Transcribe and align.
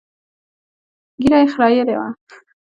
ږيره 1.21 1.37
يې 1.41 1.47
خرييلې 1.53 1.95
وه. 1.99 2.07